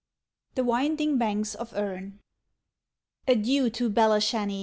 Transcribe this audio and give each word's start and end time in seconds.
THE 0.55 0.63
WINDING 0.63 1.19
BANKS 1.19 1.53
OF 1.53 1.73
ERNE 1.75 2.21
Adieu 3.27 3.69
to 3.69 3.87
Belashanny! 3.87 4.59